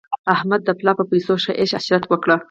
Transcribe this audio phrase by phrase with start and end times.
[0.35, 2.29] احمد د پلا په پیسو ښه عش عشرت وکړ.